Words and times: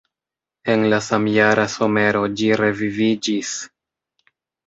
En 0.75 0.85
la 0.93 0.99
samjara 1.07 1.65
somero 1.75 2.23
ĝi 2.41 2.49
reviviĝis. 2.61 3.51